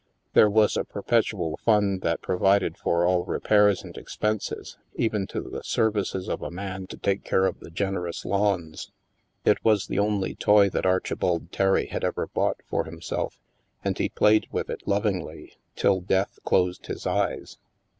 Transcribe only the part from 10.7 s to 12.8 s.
that Archibald Terry had ever bought